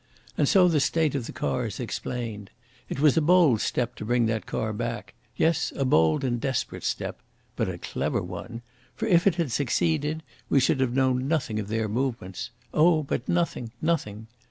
And 0.35 0.49
so 0.49 0.67
the 0.67 0.79
state 0.79 1.13
of 1.13 1.27
the 1.27 1.31
car 1.31 1.67
is 1.67 1.79
explained. 1.79 2.49
It 2.89 2.99
was 2.99 3.17
a 3.17 3.21
bold 3.21 3.61
step 3.61 3.93
to 3.97 4.05
bring 4.05 4.25
that 4.25 4.47
car 4.47 4.73
back 4.73 5.13
yes, 5.35 5.71
a 5.75 5.85
bold 5.85 6.23
and 6.23 6.41
desperate 6.41 6.83
step. 6.83 7.19
But 7.55 7.69
a 7.69 7.77
clever 7.77 8.23
one. 8.23 8.63
For, 8.95 9.05
if 9.07 9.27
it 9.27 9.35
had 9.35 9.51
succeeded, 9.51 10.23
we 10.49 10.59
should 10.59 10.79
have 10.79 10.95
known 10.95 11.27
nothing 11.27 11.59
of 11.59 11.67
their 11.67 11.87
movements 11.87 12.49
oh, 12.73 13.03
but 13.03 13.29
nothing 13.29 13.73
nothing. 13.79 14.25